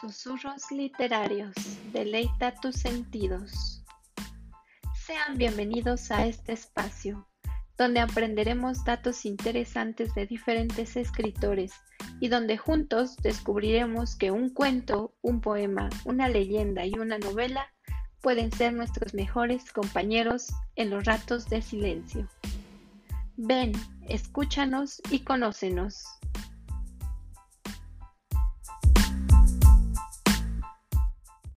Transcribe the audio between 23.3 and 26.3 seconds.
Ven, escúchanos y conócenos.